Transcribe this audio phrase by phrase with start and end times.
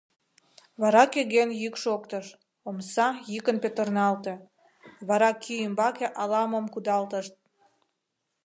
[0.81, 2.25] Вара кӧгӧн йӱк шоктыш,
[2.67, 4.33] омса йӱкын петырналте,
[5.07, 7.33] вара кӱ ӱмбаке ала-мом кудалтышт.